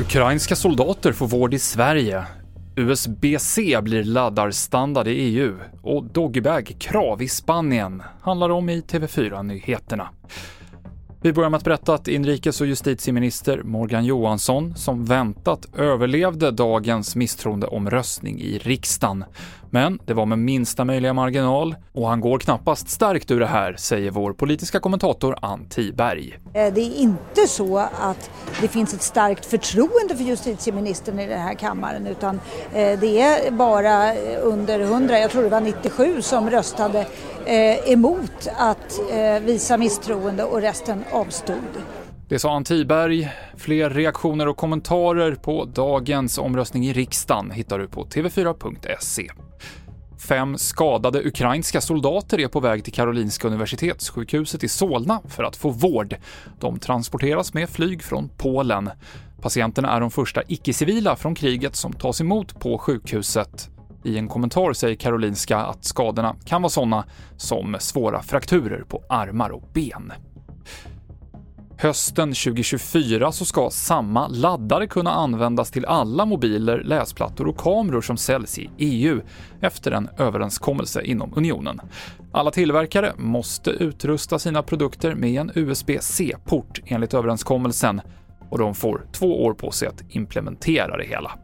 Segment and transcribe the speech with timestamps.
[0.00, 2.24] Ukrainska soldater får vård i Sverige.
[2.76, 10.08] USB-C blir laddarstandard i EU och Doggybag-krav i Spanien handlar om i TV4-nyheterna.
[11.22, 17.16] Vi börjar med att berätta att inrikes och justitieminister Morgan Johansson, som väntat, överlevde dagens
[17.16, 19.24] misstroendeomröstning i riksdagen.
[19.70, 23.76] Men det var med minsta möjliga marginal och han går knappast starkt ur det här,
[23.78, 26.38] säger vår politiska kommentator Ann Tiberg.
[26.54, 28.30] Eh, det är inte så att
[28.60, 32.40] det finns ett starkt förtroende för justitieministern i den här kammaren utan
[32.74, 37.06] eh, det är bara under 100, jag tror det var 97 som röstade
[37.46, 39.00] eh, emot att
[39.42, 41.56] visa misstroende och resten avstod.
[42.30, 43.32] Det sa Ann Tiberg.
[43.56, 49.30] Fler reaktioner och kommentarer på dagens omröstning i riksdagen hittar du på tv4.se.
[50.28, 55.70] Fem skadade ukrainska soldater är på väg till Karolinska universitetssjukhuset i Solna för att få
[55.70, 56.16] vård.
[56.60, 58.90] De transporteras med flyg från Polen.
[59.40, 63.70] Patienterna är de första icke-civila från kriget som tas emot på sjukhuset.
[64.04, 67.04] I en kommentar säger Karolinska att skadorna kan vara sådana
[67.36, 70.12] som svåra frakturer på armar och ben.
[71.82, 78.16] Hösten 2024 så ska samma laddare kunna användas till alla mobiler, läsplattor och kameror som
[78.16, 79.20] säljs i EU
[79.60, 81.80] efter en överenskommelse inom unionen.
[82.32, 88.00] Alla tillverkare måste utrusta sina produkter med en USB-C-port enligt överenskommelsen
[88.50, 91.38] och de får två år på sig att implementera det hela.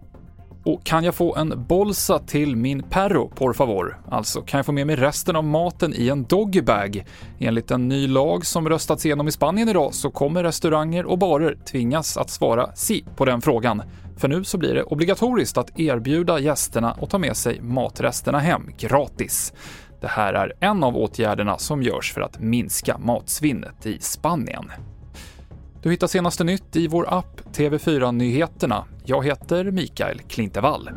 [0.67, 4.00] Och kan jag få en bolsa till min perro, por favor?
[4.11, 7.05] Alltså, kan jag få med mig resten av maten i en doggybag?
[7.39, 11.59] Enligt en ny lag som röstats igenom i Spanien idag så kommer restauranger och barer
[11.70, 13.83] tvingas att svara si på den frågan.
[14.17, 18.70] För nu så blir det obligatoriskt att erbjuda gästerna att ta med sig matresterna hem
[18.78, 19.53] gratis.
[20.00, 24.70] Det här är en av åtgärderna som görs för att minska matsvinnet i Spanien.
[25.87, 28.84] Du hittar senaste nytt i vår app TV4 Nyheterna.
[29.05, 30.91] Jag heter Mikael Klintevall.